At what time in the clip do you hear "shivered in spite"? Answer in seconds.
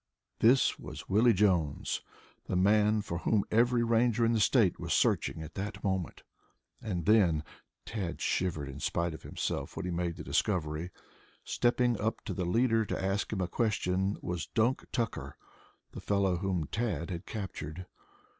8.19-9.13